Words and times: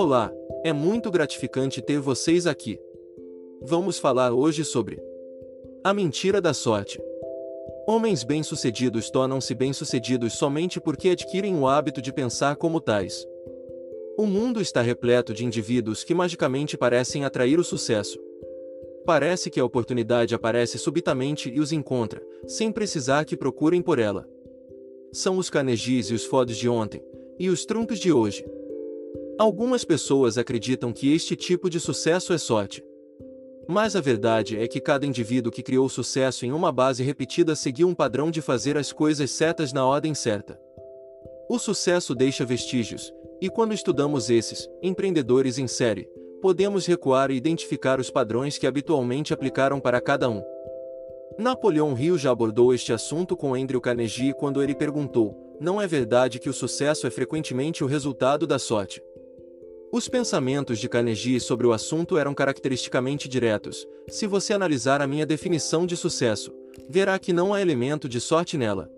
Olá, 0.00 0.32
é 0.62 0.72
muito 0.72 1.10
gratificante 1.10 1.82
ter 1.82 1.98
vocês 1.98 2.46
aqui. 2.46 2.78
Vamos 3.60 3.98
falar 3.98 4.32
hoje 4.32 4.64
sobre 4.64 5.02
a 5.82 5.92
mentira 5.92 6.40
da 6.40 6.54
sorte. 6.54 7.02
Homens 7.84 8.22
bem-sucedidos 8.22 9.10
tornam-se 9.10 9.52
bem-sucedidos 9.56 10.34
somente 10.34 10.80
porque 10.80 11.08
adquirem 11.08 11.58
o 11.58 11.66
hábito 11.66 12.00
de 12.00 12.12
pensar 12.12 12.54
como 12.54 12.80
tais. 12.80 13.26
O 14.16 14.24
mundo 14.24 14.60
está 14.60 14.80
repleto 14.82 15.34
de 15.34 15.44
indivíduos 15.44 16.04
que 16.04 16.14
magicamente 16.14 16.78
parecem 16.78 17.24
atrair 17.24 17.58
o 17.58 17.64
sucesso. 17.64 18.20
Parece 19.04 19.50
que 19.50 19.58
a 19.58 19.64
oportunidade 19.64 20.32
aparece 20.32 20.78
subitamente 20.78 21.50
e 21.50 21.58
os 21.58 21.72
encontra, 21.72 22.24
sem 22.46 22.70
precisar 22.70 23.24
que 23.24 23.36
procurem 23.36 23.82
por 23.82 23.98
ela. 23.98 24.28
São 25.10 25.38
os 25.38 25.50
Carnegies 25.50 26.06
e 26.06 26.14
os 26.14 26.24
Fords 26.24 26.56
de 26.56 26.68
ontem, 26.68 27.02
e 27.36 27.50
os 27.50 27.64
Trumps 27.64 27.98
de 27.98 28.12
hoje. 28.12 28.44
Algumas 29.38 29.84
pessoas 29.84 30.36
acreditam 30.36 30.92
que 30.92 31.14
este 31.14 31.36
tipo 31.36 31.70
de 31.70 31.78
sucesso 31.78 32.32
é 32.32 32.38
sorte. 32.38 32.84
Mas 33.68 33.94
a 33.94 34.00
verdade 34.00 34.58
é 34.58 34.66
que 34.66 34.80
cada 34.80 35.06
indivíduo 35.06 35.52
que 35.52 35.62
criou 35.62 35.88
sucesso 35.88 36.44
em 36.44 36.50
uma 36.50 36.72
base 36.72 37.04
repetida 37.04 37.54
seguiu 37.54 37.86
um 37.86 37.94
padrão 37.94 38.32
de 38.32 38.42
fazer 38.42 38.76
as 38.76 38.92
coisas 38.92 39.30
certas 39.30 39.72
na 39.72 39.86
ordem 39.86 40.12
certa. 40.12 40.60
O 41.48 41.56
sucesso 41.56 42.16
deixa 42.16 42.44
vestígios, 42.44 43.12
e 43.40 43.48
quando 43.48 43.72
estudamos 43.72 44.28
esses, 44.28 44.68
empreendedores 44.82 45.56
em 45.56 45.68
série, 45.68 46.08
podemos 46.42 46.84
recuar 46.84 47.30
e 47.30 47.36
identificar 47.36 48.00
os 48.00 48.10
padrões 48.10 48.58
que 48.58 48.66
habitualmente 48.66 49.32
aplicaram 49.32 49.78
para 49.78 50.00
cada 50.00 50.28
um. 50.28 50.42
Napoleão 51.38 51.96
Hill 51.96 52.18
já 52.18 52.32
abordou 52.32 52.74
este 52.74 52.92
assunto 52.92 53.36
com 53.36 53.54
Andrew 53.54 53.80
Carnegie 53.80 54.34
quando 54.34 54.60
ele 54.60 54.74
perguntou: 54.74 55.56
Não 55.60 55.80
é 55.80 55.86
verdade 55.86 56.40
que 56.40 56.50
o 56.50 56.52
sucesso 56.52 57.06
é 57.06 57.10
frequentemente 57.10 57.84
o 57.84 57.86
resultado 57.86 58.44
da 58.44 58.58
sorte? 58.58 59.00
Os 59.90 60.06
pensamentos 60.06 60.78
de 60.78 60.86
Carnegie 60.86 61.40
sobre 61.40 61.66
o 61.66 61.72
assunto 61.72 62.18
eram 62.18 62.34
caracteristicamente 62.34 63.26
diretos. 63.26 63.88
Se 64.06 64.26
você 64.26 64.52
analisar 64.52 65.00
a 65.00 65.06
minha 65.06 65.24
definição 65.24 65.86
de 65.86 65.96
sucesso, 65.96 66.52
verá 66.90 67.18
que 67.18 67.32
não 67.32 67.54
há 67.54 67.62
elemento 67.62 68.06
de 68.06 68.20
sorte 68.20 68.58
nela. 68.58 68.90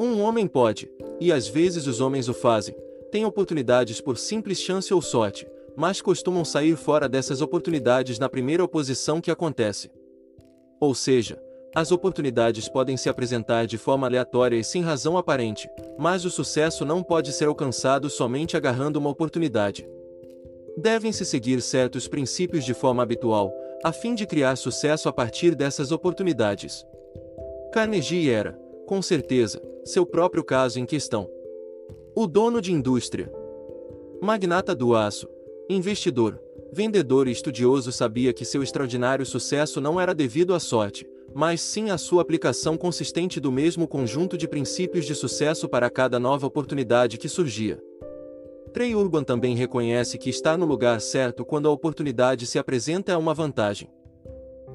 Um 0.00 0.22
homem 0.22 0.46
pode, 0.46 0.90
e 1.20 1.30
às 1.30 1.46
vezes 1.46 1.86
os 1.86 2.00
homens 2.00 2.26
o 2.26 2.32
fazem, 2.32 2.74
tem 3.12 3.26
oportunidades 3.26 4.00
por 4.00 4.16
simples 4.16 4.58
chance 4.58 4.92
ou 4.94 5.02
sorte, 5.02 5.46
mas 5.76 6.00
costumam 6.00 6.42
sair 6.42 6.74
fora 6.74 7.06
dessas 7.06 7.42
oportunidades 7.42 8.18
na 8.18 8.30
primeira 8.30 8.64
oposição 8.64 9.20
que 9.20 9.30
acontece. 9.30 9.90
Ou 10.80 10.94
seja, 10.94 11.38
as 11.74 11.92
oportunidades 11.92 12.66
podem 12.66 12.96
se 12.96 13.10
apresentar 13.10 13.66
de 13.66 13.76
forma 13.76 14.06
aleatória 14.06 14.56
e 14.56 14.64
sem 14.64 14.80
razão 14.80 15.18
aparente, 15.18 15.68
mas 15.98 16.24
o 16.24 16.30
sucesso 16.30 16.86
não 16.86 17.02
pode 17.02 17.30
ser 17.30 17.44
alcançado 17.44 18.08
somente 18.08 18.56
agarrando 18.56 18.98
uma 18.98 19.10
oportunidade. 19.10 19.86
Devem-se 20.80 21.24
seguir 21.24 21.60
certos 21.60 22.06
princípios 22.06 22.64
de 22.64 22.72
forma 22.72 23.02
habitual, 23.02 23.52
a 23.82 23.90
fim 23.90 24.14
de 24.14 24.24
criar 24.24 24.54
sucesso 24.54 25.08
a 25.08 25.12
partir 25.12 25.56
dessas 25.56 25.90
oportunidades. 25.90 26.86
Carnegie 27.72 28.30
era, 28.30 28.52
com 28.86 29.02
certeza, 29.02 29.60
seu 29.84 30.06
próprio 30.06 30.44
caso 30.44 30.78
em 30.78 30.86
questão. 30.86 31.28
O 32.14 32.28
dono 32.28 32.62
de 32.62 32.72
indústria, 32.72 33.28
magnata 34.22 34.72
do 34.72 34.94
aço, 34.94 35.28
investidor, 35.68 36.40
vendedor 36.72 37.26
e 37.26 37.32
estudioso 37.32 37.90
sabia 37.90 38.32
que 38.32 38.44
seu 38.44 38.62
extraordinário 38.62 39.26
sucesso 39.26 39.80
não 39.80 40.00
era 40.00 40.14
devido 40.14 40.54
à 40.54 40.60
sorte, 40.60 41.04
mas 41.34 41.60
sim 41.60 41.90
à 41.90 41.98
sua 41.98 42.22
aplicação 42.22 42.76
consistente 42.76 43.40
do 43.40 43.50
mesmo 43.50 43.88
conjunto 43.88 44.38
de 44.38 44.46
princípios 44.46 45.06
de 45.06 45.16
sucesso 45.16 45.68
para 45.68 45.90
cada 45.90 46.20
nova 46.20 46.46
oportunidade 46.46 47.18
que 47.18 47.28
surgia. 47.28 47.82
Trey 48.78 48.94
Urban 48.94 49.24
também 49.24 49.56
reconhece 49.56 50.16
que 50.16 50.30
está 50.30 50.56
no 50.56 50.64
lugar 50.64 51.00
certo 51.00 51.44
quando 51.44 51.66
a 51.66 51.72
oportunidade 51.72 52.46
se 52.46 52.60
apresenta 52.60 53.10
é 53.10 53.16
uma 53.16 53.34
vantagem. 53.34 53.90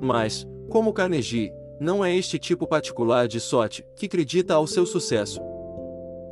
Mas, 0.01 0.45
como 0.69 0.91
Carnegie, 0.91 1.53
não 1.79 2.03
é 2.03 2.13
este 2.13 2.37
tipo 2.37 2.67
particular 2.67 3.29
de 3.29 3.39
sorte 3.39 3.81
que 3.95 4.07
acredita 4.07 4.55
ao 4.55 4.67
seu 4.67 4.85
sucesso. 4.85 5.39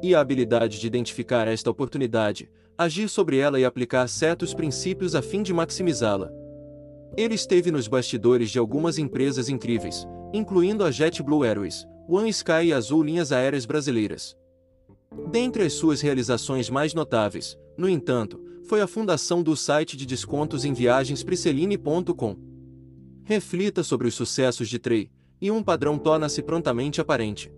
E 0.03 0.13
a 0.13 0.19
habilidade 0.19 0.81
de 0.81 0.85
identificar 0.85 1.47
esta 1.47 1.71
oportunidade, 1.71 2.51
agir 2.77 3.07
sobre 3.07 3.37
ela 3.37 3.57
e 3.57 3.63
aplicar 3.63 4.05
certos 4.09 4.53
princípios 4.53 5.15
a 5.15 5.21
fim 5.21 5.41
de 5.41 5.53
maximizá-la. 5.53 6.29
Ele 7.15 7.35
esteve 7.35 7.71
nos 7.71 7.88
bastidores 7.88 8.51
de 8.51 8.59
algumas 8.59 8.97
empresas 8.97 9.47
incríveis, 9.47 10.05
incluindo 10.33 10.83
a 10.83 10.91
JetBlue 10.91 11.45
Airways, 11.45 11.88
One 12.05 12.29
Sky 12.31 12.65
e 12.65 12.73
Azul 12.73 13.01
Linhas 13.01 13.31
Aéreas 13.31 13.65
Brasileiras. 13.65 14.41
Dentre 15.29 15.63
as 15.63 15.73
suas 15.73 16.01
realizações 16.01 16.69
mais 16.69 16.94
notáveis, 16.94 17.57
no 17.77 17.89
entanto, 17.89 18.41
foi 18.63 18.79
a 18.81 18.88
fundação 18.88 19.44
do 19.44 19.55
site 19.55 19.97
de 19.97 20.05
descontos 20.05 20.63
em 20.63 20.73
viagens 20.73 21.23
Prisceline.com. 21.23 22.38
Reflita 23.23 23.83
sobre 23.83 24.07
os 24.07 24.13
sucessos 24.13 24.69
de 24.69 24.79
Trey, 24.79 25.11
e 25.41 25.50
um 25.51 25.61
padrão 25.63 25.97
torna-se 25.97 26.41
prontamente 26.41 27.01
aparente. 27.01 27.51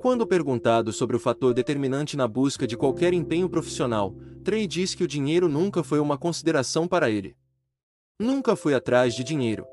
Quando 0.00 0.26
perguntado 0.26 0.92
sobre 0.92 1.16
o 1.16 1.20
fator 1.20 1.52
determinante 1.54 2.16
na 2.16 2.26
busca 2.26 2.66
de 2.66 2.76
qualquer 2.76 3.12
empenho 3.12 3.48
profissional, 3.48 4.14
Trey 4.42 4.66
diz 4.66 4.94
que 4.94 5.04
o 5.04 5.08
dinheiro 5.08 5.48
nunca 5.48 5.82
foi 5.82 5.98
uma 5.98 6.16
consideração 6.16 6.86
para 6.88 7.10
ele. 7.10 7.36
Nunca 8.18 8.56
fui 8.56 8.74
atrás 8.74 9.14
de 9.14 9.22
dinheiro. 9.22 9.66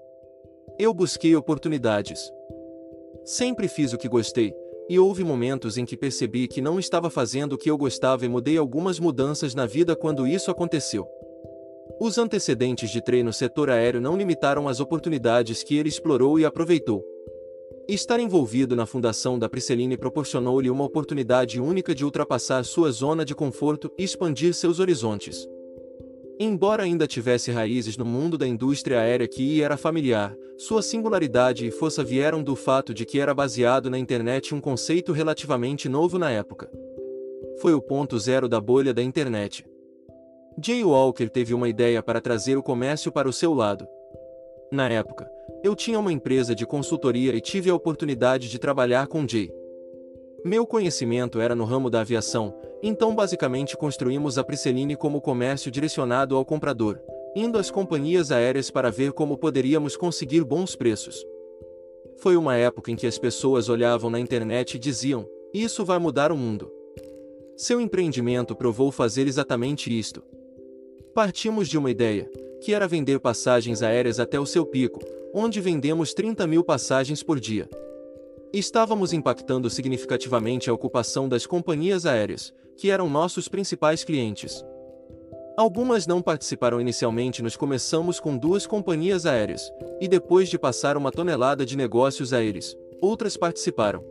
Eu 0.80 0.94
busquei 0.94 1.36
oportunidades. 1.36 2.20
Sempre 3.24 3.68
fiz 3.68 3.94
o 3.94 3.98
que 3.98 4.10
gostei, 4.10 4.54
e 4.90 5.00
houve 5.00 5.24
momentos 5.24 5.78
em 5.78 5.86
que 5.86 5.98
percebi 5.98 6.48
que 6.48 6.62
não 6.62 6.80
estava 6.80 7.10
fazendo 7.10 7.54
o 7.54 7.58
que 7.58 7.70
eu 7.70 7.78
gostava 7.78 8.26
e 8.26 8.30
mudei 8.30 8.58
algumas 8.58 9.00
mudanças 9.00 9.56
na 9.56 9.66
vida 9.66 9.96
quando 9.96 10.28
isso 10.28 10.52
aconteceu. 10.52 11.08
Os 12.00 12.18
antecedentes 12.18 12.90
de 12.90 13.02
Trey 13.02 13.24
no 13.24 13.32
setor 13.32 13.70
aéreo 13.70 14.02
não 14.02 14.18
limitaram 14.18 14.68
as 14.68 14.80
oportunidades 14.80 15.64
que 15.64 15.78
ele 15.78 15.90
explorou 15.90 16.40
e 16.40 16.46
aproveitou. 16.46 17.04
Estar 17.88 18.20
envolvido 18.20 18.76
na 18.76 18.86
fundação 18.86 19.38
da 19.38 19.50
Prisceline 19.50 19.98
proporcionou-lhe 19.98 20.70
uma 20.70 20.86
oportunidade 20.86 21.60
única 21.60 21.94
de 21.94 22.06
ultrapassar 22.06 22.64
sua 22.64 22.92
zona 22.92 23.26
de 23.26 23.36
conforto 23.36 23.92
e 23.98 24.04
expandir 24.04 24.54
seus 24.54 24.80
horizontes. 24.80 25.48
Embora 26.46 26.84
ainda 26.84 27.08
tivesse 27.08 27.52
raízes 27.52 27.96
no 27.96 28.04
mundo 28.04 28.38
da 28.38 28.46
indústria 28.46 29.00
aérea 29.00 29.26
que 29.26 29.42
lhe 29.42 29.62
era 29.62 29.78
familiar, 29.78 30.36
sua 30.58 30.82
singularidade 30.82 31.66
e 31.66 31.72
força 31.72 32.04
vieram 32.04 32.44
do 32.44 32.54
fato 32.54 32.94
de 32.94 33.06
que 33.06 33.18
era 33.18 33.34
baseado 33.34 33.90
na 33.90 33.98
internet 33.98 34.54
um 34.54 34.60
conceito 34.60 35.14
relativamente 35.14 35.88
novo 35.88 36.20
na 36.20 36.30
época. 36.30 36.70
Foi 37.62 37.74
o 37.74 37.82
ponto 37.82 38.20
zero 38.20 38.50
da 38.50 38.60
bolha 38.60 38.94
da 38.94 39.02
internet. 39.02 39.66
Jay 40.62 40.84
Walker 40.84 41.30
teve 41.30 41.54
uma 41.54 41.70
ideia 41.70 42.04
para 42.04 42.20
trazer 42.20 42.58
o 42.58 42.64
comércio 42.64 43.10
para 43.10 43.30
o 43.30 43.32
seu 43.32 43.54
lado. 43.54 43.88
Na 44.70 44.90
época, 44.90 45.26
eu 45.64 45.74
tinha 45.74 45.98
uma 45.98 46.12
empresa 46.12 46.54
de 46.54 46.66
consultoria 46.66 47.34
e 47.34 47.40
tive 47.40 47.70
a 47.70 47.76
oportunidade 47.76 48.50
de 48.50 48.60
trabalhar 48.60 49.08
com 49.08 49.26
Jay. 49.26 49.50
Meu 50.44 50.68
conhecimento 50.68 51.40
era 51.40 51.56
no 51.56 51.64
ramo 51.64 51.90
da 51.90 52.02
aviação, 52.02 52.54
então 52.86 53.16
basicamente 53.16 53.78
construímos 53.78 54.38
a 54.38 54.44
Prisceline 54.44 54.98
como 54.98 55.22
comércio 55.22 55.72
direcionado 55.72 56.36
ao 56.36 56.44
comprador, 56.44 57.00
indo 57.34 57.58
às 57.58 57.72
companhias 57.72 58.30
aéreas 58.30 58.70
para 58.70 58.92
ver 58.92 59.14
como 59.14 59.38
poderíamos 59.38 59.96
conseguir 59.96 60.44
bons 60.44 60.76
preços. 60.76 61.26
Foi 62.18 62.36
uma 62.36 62.58
época 62.58 62.92
em 62.92 62.96
que 62.98 63.08
as 63.08 63.18
pessoas 63.18 63.70
olhavam 63.70 64.10
na 64.10 64.20
internet 64.20 64.76
e 64.76 64.80
diziam: 64.80 65.26
Isso 65.54 65.86
vai 65.86 65.98
mudar 65.98 66.30
o 66.30 66.38
mundo. 66.38 66.70
Seu 67.56 67.80
empreendimento 67.80 68.54
provou 68.54 68.92
fazer 68.92 69.28
exatamente 69.28 69.98
isto. 69.98 70.22
Partimos 71.14 71.70
de 71.70 71.78
uma 71.78 71.90
ideia, 71.90 72.30
que 72.62 72.74
era 72.74 72.88
vender 72.88 73.20
passagens 73.20 73.82
aéreas 73.82 74.20
até 74.20 74.38
o 74.40 74.46
seu 74.46 74.66
pico, 74.66 75.00
onde 75.34 75.62
vendemos 75.62 76.14
30 76.14 76.46
mil 76.48 76.64
passagens 76.64 77.24
por 77.24 77.40
dia. 77.40 77.70
Estávamos 78.54 79.14
impactando 79.14 79.68
significativamente 79.68 80.70
a 80.70 80.74
ocupação 80.74 81.28
das 81.28 81.44
companhias 81.44 82.06
aéreas, 82.06 82.54
que 82.78 82.92
eram 82.92 83.10
nossos 83.10 83.48
principais 83.48 84.04
clientes. 84.04 84.64
Algumas 85.58 86.06
não 86.06 86.22
participaram 86.22 86.80
inicialmente, 86.80 87.42
nós 87.42 87.56
começamos 87.56 88.20
com 88.20 88.38
duas 88.38 88.68
companhias 88.68 89.26
aéreas, 89.26 89.72
e 90.00 90.08
depois 90.08 90.50
de 90.50 90.60
passar 90.60 90.98
uma 90.98 91.12
tonelada 91.12 91.66
de 91.66 91.76
negócios 91.76 92.32
a 92.32 92.44
eles, 92.44 92.78
outras 93.02 93.36
participaram. 93.36 94.06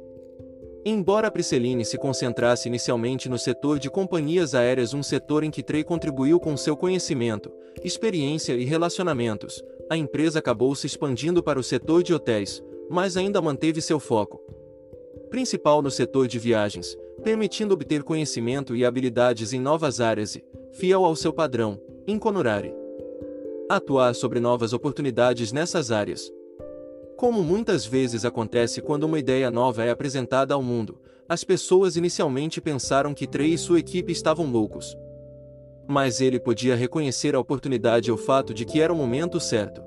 Embora 0.85 1.29
a 1.29 1.31
Prisceline 1.31 1.85
se 1.85 1.97
concentrasse 1.97 2.67
inicialmente 2.67 3.29
no 3.29 3.39
setor 3.39 3.79
de 3.79 3.89
companhias 3.89 4.57
aéreas, 4.57 4.93
um 4.93 5.05
setor 5.05 5.45
em 5.45 5.53
que 5.53 5.63
Trey 5.63 5.85
contribuiu 5.85 6.41
com 6.41 6.57
seu 6.57 6.77
conhecimento, 6.77 7.49
experiência 7.85 8.55
e 8.55 8.65
relacionamentos, 8.65 9.63
a 9.89 9.97
empresa 9.97 10.41
acabou 10.41 10.75
se 10.75 10.89
expandindo 10.89 11.45
para 11.45 11.61
o 11.61 11.63
setor 11.63 12.03
de 12.03 12.13
hotéis, 12.13 12.61
mas 12.93 13.17
ainda 13.17 13.41
manteve 13.41 13.81
seu 13.81 13.99
foco 13.99 14.39
principal 15.33 15.81
no 15.81 15.91
setor 15.91 16.29
de 16.29 16.39
viagens, 16.39 16.95
permitindo 17.25 17.73
obter 17.73 18.03
conhecimento 18.03 18.77
e 18.77 18.85
habilidades 18.85 19.55
em 19.55 19.61
novas 19.61 19.99
áreas 19.99 20.37
e, 20.37 20.45
fiel 20.73 21.07
ao 21.07 21.17
seu 21.17 21.33
padrão, 21.33 21.81
inconurare. 22.07 22.75
Atuar 23.67 24.15
sobre 24.15 24.41
novas 24.41 24.75
oportunidades 24.75 25.51
nessas 25.51 25.91
áreas. 25.91 26.31
Como 27.17 27.43
muitas 27.43 27.87
vezes 27.87 28.27
acontece 28.27 28.83
quando 28.83 29.05
uma 29.05 29.19
ideia 29.19 29.51
nova 29.51 29.83
é 29.83 29.91
apresentada 29.91 30.53
ao 30.53 30.63
mundo, 30.63 31.01
as 31.27 31.43
pessoas 31.43 31.97
inicialmente 31.97 32.61
pensaram 32.61 33.15
que 33.15 33.27
Trey 33.27 33.55
e 33.55 33.59
sua 33.59 33.79
equipe 33.79 34.13
estavam 34.13 34.51
loucos. 34.51 34.95
Mas 35.89 36.21
ele 36.21 36.39
podia 36.39 36.77
reconhecer 36.77 37.35
a 37.35 37.41
oportunidade 37.41 38.11
e 38.11 38.13
o 38.13 38.19
fato 38.19 38.53
de 38.53 38.67
que 38.67 38.83
era 38.83 38.93
o 38.93 38.97
momento 38.97 39.41
certo. 39.41 39.83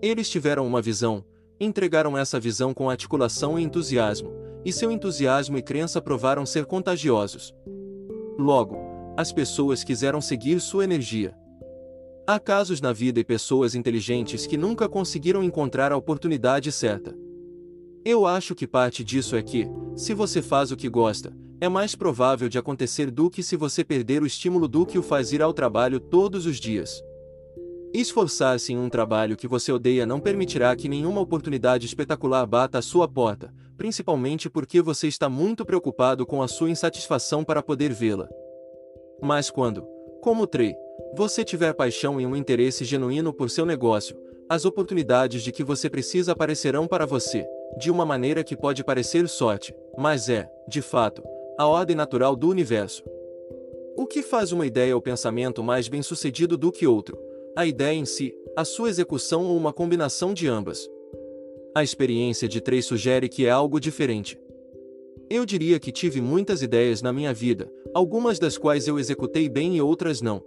Eles 0.00 0.30
tiveram 0.30 0.66
uma 0.66 0.80
visão, 0.80 1.22
entregaram 1.60 2.16
essa 2.16 2.40
visão 2.40 2.74
com 2.74 2.90
articulação 2.90 3.58
e 3.58 3.62
entusiasmo, 3.62 4.32
e 4.64 4.72
seu 4.72 4.90
entusiasmo 4.90 5.58
e 5.58 5.62
crença 5.62 6.00
provaram 6.00 6.44
ser 6.46 6.64
contagiosos. 6.64 7.54
Logo, 8.38 8.76
as 9.16 9.32
pessoas 9.32 9.84
quiseram 9.84 10.20
seguir 10.20 10.60
sua 10.60 10.84
energia. 10.84 11.34
Há 12.26 12.40
casos 12.40 12.80
na 12.80 12.92
vida 12.92 13.20
e 13.20 13.24
pessoas 13.24 13.74
inteligentes 13.74 14.46
que 14.46 14.56
nunca 14.56 14.88
conseguiram 14.88 15.42
encontrar 15.42 15.92
a 15.92 15.96
oportunidade 15.96 16.72
certa. 16.72 17.14
Eu 18.04 18.26
acho 18.26 18.54
que 18.54 18.66
parte 18.66 19.04
disso 19.04 19.36
é 19.36 19.42
que, 19.42 19.68
se 19.94 20.14
você 20.14 20.42
faz 20.42 20.72
o 20.72 20.76
que 20.76 20.88
gosta, 20.88 21.32
é 21.60 21.68
mais 21.68 21.94
provável 21.94 22.48
de 22.48 22.58
acontecer 22.58 23.10
do 23.10 23.30
que 23.30 23.42
se 23.42 23.56
você 23.56 23.84
perder 23.84 24.22
o 24.22 24.26
estímulo 24.26 24.66
do 24.66 24.84
que 24.84 24.98
o 24.98 25.02
faz 25.02 25.32
ir 25.32 25.40
ao 25.40 25.52
trabalho 25.52 26.00
todos 26.00 26.46
os 26.46 26.58
dias. 26.58 27.02
Esforçar-se 27.94 28.72
em 28.72 28.76
um 28.76 28.88
trabalho 28.88 29.36
que 29.36 29.46
você 29.46 29.70
odeia 29.70 30.04
não 30.04 30.18
permitirá 30.18 30.74
que 30.74 30.88
nenhuma 30.88 31.20
oportunidade 31.20 31.86
espetacular 31.86 32.44
bata 32.44 32.78
à 32.78 32.82
sua 32.82 33.06
porta, 33.06 33.54
principalmente 33.76 34.50
porque 34.50 34.82
você 34.82 35.06
está 35.06 35.28
muito 35.28 35.64
preocupado 35.64 36.26
com 36.26 36.42
a 36.42 36.48
sua 36.48 36.68
insatisfação 36.68 37.44
para 37.44 37.62
poder 37.62 37.92
vê-la. 37.92 38.28
Mas 39.22 39.48
quando, 39.48 39.86
como 40.20 40.44
Trey, 40.44 40.74
você 41.16 41.44
tiver 41.44 41.72
paixão 41.72 42.20
e 42.20 42.26
um 42.26 42.34
interesse 42.34 42.84
genuíno 42.84 43.32
por 43.32 43.48
seu 43.48 43.64
negócio, 43.64 44.20
as 44.48 44.64
oportunidades 44.64 45.44
de 45.44 45.52
que 45.52 45.62
você 45.62 45.88
precisa 45.88 46.32
aparecerão 46.32 46.88
para 46.88 47.06
você, 47.06 47.46
de 47.78 47.92
uma 47.92 48.04
maneira 48.04 48.42
que 48.42 48.56
pode 48.56 48.82
parecer 48.82 49.28
sorte, 49.28 49.72
mas 49.96 50.28
é, 50.28 50.50
de 50.68 50.82
fato, 50.82 51.22
a 51.56 51.64
ordem 51.68 51.94
natural 51.94 52.34
do 52.34 52.48
universo. 52.48 53.04
O 53.96 54.04
que 54.04 54.20
faz 54.20 54.50
uma 54.50 54.66
ideia 54.66 54.96
ou 54.96 55.00
pensamento 55.00 55.62
mais 55.62 55.86
bem-sucedido 55.86 56.58
do 56.58 56.72
que 56.72 56.88
outro? 56.88 57.16
A 57.56 57.64
ideia 57.64 57.96
em 57.96 58.04
si, 58.04 58.34
a 58.56 58.64
sua 58.64 58.88
execução 58.88 59.46
ou 59.46 59.56
uma 59.56 59.72
combinação 59.72 60.34
de 60.34 60.48
ambas. 60.48 60.88
A 61.74 61.82
experiência 61.82 62.48
de 62.48 62.60
três 62.60 62.84
sugere 62.84 63.28
que 63.28 63.46
é 63.46 63.50
algo 63.50 63.78
diferente. 63.78 64.38
Eu 65.30 65.46
diria 65.46 65.78
que 65.78 65.92
tive 65.92 66.20
muitas 66.20 66.62
ideias 66.62 67.00
na 67.00 67.12
minha 67.12 67.32
vida, 67.32 67.70
algumas 67.94 68.38
das 68.38 68.58
quais 68.58 68.88
eu 68.88 68.98
executei 68.98 69.48
bem 69.48 69.76
e 69.76 69.80
outras 69.80 70.20
não. 70.20 70.42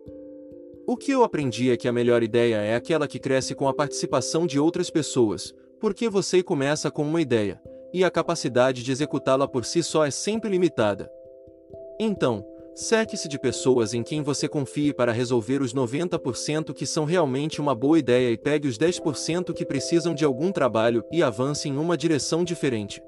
O 0.85 0.95
que 0.95 1.11
eu 1.11 1.23
aprendi 1.23 1.71
é 1.71 1.77
que 1.77 1.87
a 1.87 1.93
melhor 1.93 2.23
ideia 2.23 2.57
é 2.57 2.75
aquela 2.75 3.07
que 3.07 3.19
cresce 3.19 3.55
com 3.55 3.67
a 3.67 3.73
participação 3.73 4.45
de 4.45 4.59
outras 4.59 4.89
pessoas, 4.89 5.53
porque 5.79 6.09
você 6.09 6.43
começa 6.43 6.91
com 6.91 7.03
uma 7.03 7.21
ideia, 7.21 7.61
e 7.93 8.03
a 8.03 8.11
capacidade 8.11 8.83
de 8.83 8.91
executá-la 8.91 9.47
por 9.47 9.65
si 9.65 9.81
só 9.81 10.05
é 10.05 10.11
sempre 10.11 10.49
limitada. 10.49 11.09
Então, 11.99 12.45
Cerque-se 12.79 13.27
de 13.27 13.39
pessoas 13.39 13.95
em 13.95 14.03
quem 14.03 14.21
você 14.21 14.47
confie 14.47 14.93
para 14.93 15.11
resolver 15.11 15.63
os 15.63 15.73
90% 15.73 16.75
que 16.75 16.85
são 16.85 17.05
realmente 17.05 17.59
uma 17.59 17.73
boa 17.73 17.97
ideia 17.97 18.29
e 18.29 18.37
pegue 18.37 18.67
os 18.67 18.77
10% 18.77 19.51
que 19.51 19.65
precisam 19.65 20.13
de 20.13 20.23
algum 20.23 20.51
trabalho 20.51 21.03
e 21.11 21.23
avance 21.23 21.67
em 21.67 21.75
uma 21.75 21.97
direção 21.97 22.43
diferente. 22.43 23.01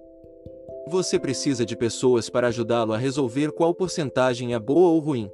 Você 0.87 1.19
precisa 1.19 1.63
de 1.63 1.77
pessoas 1.77 2.31
para 2.31 2.47
ajudá-lo 2.47 2.93
a 2.93 2.97
resolver 2.97 3.51
qual 3.51 3.71
porcentagem 3.75 4.55
é 4.55 4.59
boa 4.59 4.89
ou 4.89 4.97
ruim. 4.97 5.29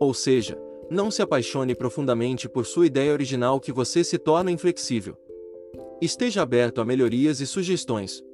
Ou 0.00 0.14
seja, 0.14 0.58
não 0.90 1.10
se 1.10 1.20
apaixone 1.20 1.74
profundamente 1.74 2.48
por 2.48 2.64
sua 2.64 2.86
ideia 2.86 3.12
original 3.12 3.60
que 3.60 3.70
você 3.70 4.02
se 4.02 4.16
torna 4.16 4.50
inflexível. 4.50 5.14
Esteja 6.00 6.40
aberto 6.40 6.80
a 6.80 6.86
melhorias 6.86 7.38
e 7.42 7.46
sugestões. 7.46 8.24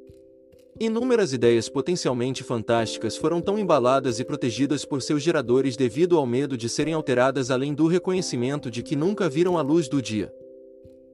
Inúmeras 0.80 1.32
ideias 1.32 1.68
potencialmente 1.68 2.44
fantásticas 2.44 3.16
foram 3.16 3.40
tão 3.40 3.58
embaladas 3.58 4.20
e 4.20 4.24
protegidas 4.24 4.84
por 4.84 5.02
seus 5.02 5.20
geradores 5.20 5.76
devido 5.76 6.16
ao 6.16 6.24
medo 6.24 6.56
de 6.56 6.68
serem 6.68 6.94
alteradas 6.94 7.50
além 7.50 7.74
do 7.74 7.88
reconhecimento 7.88 8.70
de 8.70 8.80
que 8.80 8.94
nunca 8.94 9.28
viram 9.28 9.58
a 9.58 9.62
luz 9.62 9.88
do 9.88 10.00
dia. 10.00 10.32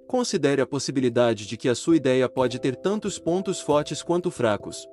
Considere 0.06 0.60
a 0.60 0.66
possibilidade 0.66 1.46
de 1.46 1.56
que 1.56 1.70
a 1.70 1.74
sua 1.74 1.96
ideia 1.96 2.28
pode 2.28 2.58
ter 2.58 2.76
tantos 2.76 3.18
pontos 3.18 3.58
fortes 3.58 4.02
quanto 4.02 4.30
fracos. 4.30 4.86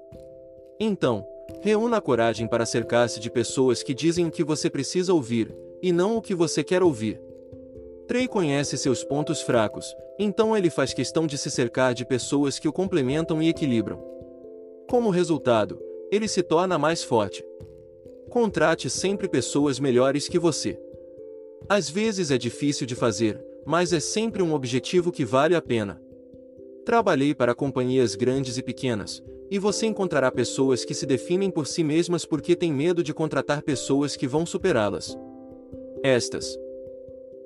Então, 0.79 1.27
reúna 1.61 1.97
a 1.97 2.01
coragem 2.01 2.47
para 2.47 2.65
cercar-se 2.65 3.19
de 3.19 3.29
pessoas 3.29 3.83
que 3.83 3.93
dizem 3.93 4.25
o 4.25 4.31
que 4.31 4.43
você 4.43 4.69
precisa 4.69 5.13
ouvir, 5.13 5.53
e 5.81 5.91
não 5.91 6.15
o 6.15 6.21
que 6.21 6.33
você 6.33 6.63
quer 6.63 6.81
ouvir. 6.81 7.21
Trey 8.07 8.25
conhece 8.25 8.77
seus 8.77 9.03
pontos 9.03 9.41
fracos, 9.41 9.93
então 10.17 10.55
ele 10.55 10.69
faz 10.69 10.93
questão 10.93 11.27
de 11.27 11.37
se 11.37 11.51
cercar 11.51 11.93
de 11.93 12.05
pessoas 12.05 12.57
que 12.57 12.69
o 12.69 12.73
complementam 12.73 13.43
e 13.43 13.49
equilibram. 13.49 14.20
Como 14.91 15.09
resultado, 15.09 15.81
ele 16.11 16.27
se 16.27 16.43
torna 16.43 16.77
mais 16.77 17.01
forte. 17.01 17.45
Contrate 18.29 18.89
sempre 18.89 19.29
pessoas 19.29 19.79
melhores 19.79 20.27
que 20.27 20.37
você. 20.37 20.77
Às 21.69 21.89
vezes 21.89 22.29
é 22.29 22.37
difícil 22.37 22.85
de 22.85 22.93
fazer, 22.93 23.41
mas 23.65 23.93
é 23.93 24.01
sempre 24.01 24.43
um 24.43 24.53
objetivo 24.53 25.09
que 25.09 25.23
vale 25.23 25.55
a 25.55 25.61
pena. 25.61 26.01
Trabalhei 26.85 27.33
para 27.33 27.55
companhias 27.55 28.15
grandes 28.15 28.57
e 28.57 28.61
pequenas, 28.61 29.23
e 29.49 29.57
você 29.57 29.85
encontrará 29.85 30.29
pessoas 30.29 30.83
que 30.83 30.93
se 30.93 31.05
definem 31.05 31.49
por 31.49 31.67
si 31.67 31.85
mesmas 31.85 32.25
porque 32.25 32.53
têm 32.53 32.73
medo 32.73 33.01
de 33.01 33.13
contratar 33.13 33.61
pessoas 33.61 34.17
que 34.17 34.27
vão 34.27 34.45
superá-las. 34.45 35.17
Estas 36.03 36.53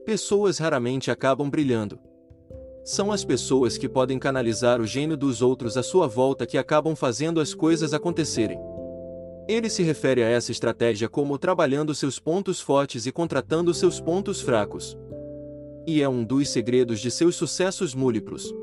pessoas 0.03 0.57
raramente 0.57 1.12
acabam 1.12 1.47
brilhando. 1.47 2.00
São 2.85 3.11
as 3.11 3.25
pessoas 3.25 3.79
que 3.79 3.89
podem 3.89 4.19
canalizar 4.19 4.79
o 4.79 4.85
gênio 4.85 5.17
dos 5.17 5.41
outros 5.41 5.75
à 5.75 5.81
sua 5.81 6.07
volta 6.07 6.45
que 6.45 6.55
acabam 6.55 6.95
fazendo 6.95 7.41
as 7.41 7.51
coisas 7.51 7.95
acontecerem. 7.95 8.59
Ele 9.47 9.71
se 9.71 9.81
refere 9.81 10.21
a 10.21 10.29
essa 10.29 10.51
estratégia 10.51 11.09
como 11.09 11.39
trabalhando 11.39 11.95
seus 11.95 12.19
pontos 12.19 12.61
fortes 12.61 13.07
e 13.07 13.11
contratando 13.11 13.73
seus 13.73 13.99
pontos 13.99 14.39
fracos. 14.39 14.95
E 15.87 15.99
é 15.99 16.07
um 16.07 16.23
dos 16.23 16.47
segredos 16.49 16.99
de 16.99 17.09
seus 17.09 17.35
sucessos 17.35 17.95
múltiplos. 17.95 18.54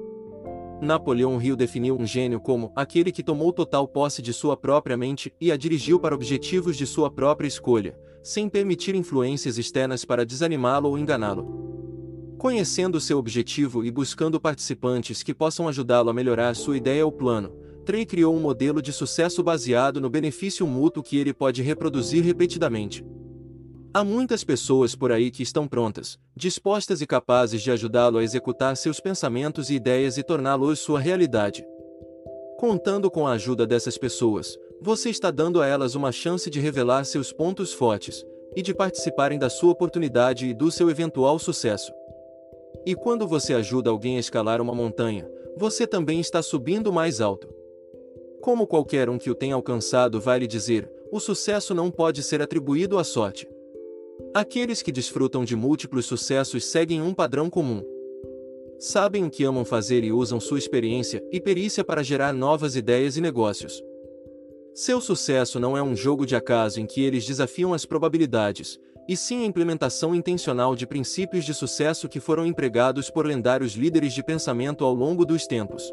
Napoleão 0.81 1.43
Hill 1.43 1.57
definiu 1.57 1.99
um 1.99 2.07
gênio 2.07 2.41
como 2.41 2.71
aquele 2.77 3.11
que 3.11 3.25
tomou 3.25 3.53
total 3.53 3.89
posse 3.89 4.23
de 4.23 4.33
sua 4.33 4.57
própria 4.57 4.97
mente 4.97 5.35
e 5.41 5.51
a 5.51 5.57
dirigiu 5.57 5.99
para 5.99 6.15
objetivos 6.15 6.77
de 6.77 6.87
sua 6.87 7.11
própria 7.11 7.49
escolha, 7.49 7.99
sem 8.23 8.49
permitir 8.49 8.95
influências 8.95 9.59
externas 9.59 10.05
para 10.05 10.25
desanimá-lo 10.25 10.91
ou 10.91 10.97
enganá-lo. 10.97 11.62
Conhecendo 12.43 13.01
seu 13.01 13.19
objetivo 13.19 13.85
e 13.85 13.91
buscando 13.93 14.41
participantes 14.41 15.23
que 15.23 15.33
possam 15.33 15.69
ajudá-lo 15.69 16.11
a 16.11 16.13
melhorar 16.13 16.57
sua 16.57 16.77
ideia 16.77 17.07
ou 17.07 17.13
plano, 17.13 17.53
Trey 17.87 18.05
criou 18.05 18.35
um 18.35 18.41
modelo 18.41 18.83
de 18.83 18.93
sucesso 18.93 19.45
baseado 19.45 20.01
no 20.01 20.11
benefício 20.11 20.67
mútuo 20.67 21.05
que 21.05 21.17
ele 21.17 21.33
pode 21.33 21.63
reproduzir 21.63 22.25
repetidamente. 22.25 23.07
Há 23.95 24.03
muitas 24.03 24.43
pessoas 24.43 24.97
por 24.97 25.13
aí 25.13 25.31
que 25.31 25.45
estão 25.45 25.69
prontas, 25.69 26.19
dispostas 26.35 27.01
e 27.01 27.07
capazes 27.07 27.63
de 27.63 27.71
ajudá-lo 27.71 28.19
a 28.19 28.25
executar 28.25 28.77
seus 28.77 28.99
pensamentos 28.99 29.71
e 29.71 29.75
ideias 29.75 30.19
e 30.19 30.25
torná-los 30.25 30.81
sua 30.81 30.99
realidade. 30.99 31.65
Contando 32.59 33.09
com 33.09 33.25
a 33.25 33.35
ajuda 33.35 33.65
dessas 33.65 33.97
pessoas, 33.97 34.59
você 34.81 35.11
está 35.11 35.31
dando 35.31 35.63
a 35.63 35.67
elas 35.69 35.95
uma 35.95 36.11
chance 36.11 36.51
de 36.51 36.59
revelar 36.59 37.05
seus 37.05 37.33
pontos 37.33 37.73
fortes 37.73 38.25
e 38.57 38.63
de 38.63 38.75
participarem 38.75 39.39
da 39.39 39.49
sua 39.49 39.71
oportunidade 39.71 40.49
e 40.49 40.53
do 40.53 40.73
seu 40.73 40.91
eventual 40.91 41.39
sucesso. 41.39 41.93
E 42.85 42.95
quando 42.95 43.29
você 43.29 43.55
ajuda 43.55 43.91
alguém 43.91 44.17
a 44.17 44.21
escalar 44.21 44.61
uma 44.61 44.75
montanha, 44.75 45.31
você 45.57 45.87
também 45.87 46.21
está 46.21 46.43
subindo 46.43 46.93
mais 46.93 47.21
alto. 47.21 47.49
Como 48.41 48.67
qualquer 48.67 49.09
um 49.09 49.19
que 49.19 49.31
o 49.31 49.35
tenha 49.35 49.55
alcançado 49.55 50.21
vai 50.21 50.41
lhe 50.41 50.47
dizer, 50.47 50.91
o 51.13 51.21
sucesso 51.21 51.75
não 51.75 51.91
pode 51.91 52.23
ser 52.23 52.43
atribuído 52.43 52.99
à 52.99 53.05
sorte. 53.05 53.49
Aqueles 54.35 54.83
que 54.83 54.91
desfrutam 54.91 55.45
de 55.45 55.55
múltiplos 55.55 56.07
sucessos 56.07 56.65
seguem 56.65 57.01
um 57.01 57.15
padrão 57.15 57.49
comum. 57.49 57.85
Sabem 58.79 59.25
o 59.25 59.31
que 59.31 59.45
amam 59.45 59.65
fazer 59.65 60.03
e 60.03 60.11
usam 60.11 60.41
sua 60.41 60.59
experiência 60.59 61.23
e 61.31 61.41
perícia 61.41 61.85
para 61.85 62.03
gerar 62.03 62.33
novas 62.33 62.75
ideias 62.75 63.17
e 63.17 63.21
negócios. 63.21 63.81
Seu 64.75 65.01
sucesso 65.01 65.61
não 65.61 65.77
é 65.77 65.83
um 65.83 65.95
jogo 65.95 66.25
de 66.25 66.35
acaso 66.35 66.81
em 66.81 66.87
que 66.87 67.05
eles 67.05 67.27
desafiam 67.27 67.75
as 67.75 67.85
probabilidades, 67.85 68.81
e 69.09 69.17
sim 69.17 69.43
a 69.43 69.47
implementação 69.47 70.15
intencional 70.15 70.75
de 70.77 70.87
princípios 70.87 71.45
de 71.45 71.53
sucesso 71.53 72.09
que 72.09 72.21
foram 72.21 72.47
empregados 72.47 73.11
por 73.11 73.27
lendários 73.27 73.73
líderes 73.73 74.13
de 74.13 74.23
pensamento 74.23 74.85
ao 74.85 74.95
longo 74.95 75.25
dos 75.25 75.47
tempos. 75.47 75.93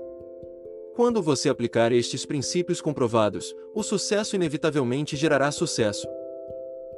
Quando 0.96 1.22
você 1.22 1.50
aplicar 1.50 1.92
estes 1.92 2.26
princípios 2.26 2.82
comprovados, 2.82 3.56
o 3.74 3.82
sucesso 3.82 4.36
inevitavelmente 4.36 5.16
gerará 5.16 5.52
sucesso. 5.52 6.08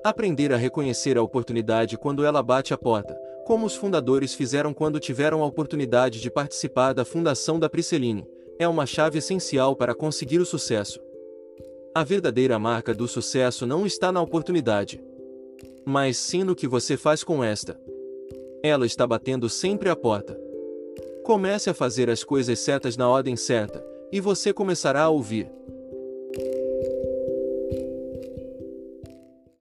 Aprender 0.03 0.51
a 0.51 0.57
reconhecer 0.57 1.17
a 1.17 1.21
oportunidade 1.21 1.97
quando 1.97 2.25
ela 2.25 2.41
bate 2.41 2.73
a 2.73 2.77
porta, 2.77 3.15
como 3.45 3.65
os 3.65 3.75
fundadores 3.75 4.33
fizeram 4.33 4.73
quando 4.73 4.99
tiveram 4.99 5.43
a 5.43 5.45
oportunidade 5.45 6.19
de 6.19 6.31
participar 6.31 6.93
da 6.93 7.05
fundação 7.05 7.59
da 7.59 7.69
Prisceline, 7.69 8.27
é 8.57 8.67
uma 8.67 8.85
chave 8.85 9.19
essencial 9.19 9.75
para 9.75 9.93
conseguir 9.93 10.39
o 10.39 10.45
sucesso. 10.45 10.99
A 11.93 12.03
verdadeira 12.03 12.57
marca 12.57 12.93
do 12.93 13.07
sucesso 13.07 13.67
não 13.67 13.85
está 13.85 14.11
na 14.11 14.21
oportunidade, 14.21 15.03
mas 15.85 16.17
sim 16.17 16.43
no 16.43 16.55
que 16.55 16.67
você 16.67 16.97
faz 16.97 17.23
com 17.23 17.43
esta. 17.43 17.79
Ela 18.63 18.85
está 18.85 19.05
batendo 19.07 19.49
sempre 19.49 19.89
à 19.89 19.95
porta. 19.95 20.39
Comece 21.23 21.69
a 21.69 21.73
fazer 21.73 22.09
as 22.09 22.23
coisas 22.23 22.59
certas 22.59 22.97
na 22.97 23.09
ordem 23.09 23.35
certa, 23.35 23.83
e 24.11 24.19
você 24.19 24.53
começará 24.53 25.03
a 25.03 25.09
ouvir. 25.09 25.49